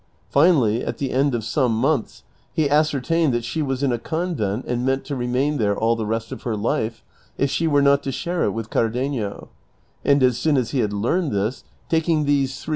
Finally, 0.31 0.83
at 0.83 0.97
the 0.97 1.11
end 1.11 1.35
of 1.35 1.43
some 1.43 1.71
months 1.75 2.23
he 2.51 2.67
ascer 2.67 2.99
tained 2.99 3.31
that 3.33 3.43
she 3.43 3.61
was 3.61 3.83
in 3.83 3.91
a 3.91 3.99
convent 3.99 4.65
and 4.65 4.83
meant 4.83 5.05
to 5.05 5.15
remain 5.15 5.57
there 5.59 5.77
all 5.77 5.95
the 5.95 6.07
rest 6.07 6.31
of 6.31 6.41
her 6.41 6.55
life, 6.55 7.03
if 7.37 7.51
she 7.51 7.67
were 7.67 7.83
not 7.83 8.01
to 8.01 8.11
share 8.11 8.43
it 8.45 8.49
with 8.51 8.71
Car 8.71 8.89
denio; 8.89 9.49
and 10.03 10.23
as 10.23 10.39
soon 10.39 10.57
as 10.57 10.71
he 10.71 10.79
had 10.79 10.91
learned 10.91 11.31
this, 11.31 11.63
taking 11.87 12.25
these 12.25 12.25
three 12.25 12.29
316 12.33 12.39
DON 12.39 12.49
QUIXOTE. 12.65 12.69